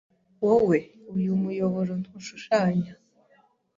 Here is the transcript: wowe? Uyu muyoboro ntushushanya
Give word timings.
wowe? 0.45 0.79
Uyu 1.15 1.31
muyoboro 1.43 1.91
ntushushanya 2.03 2.93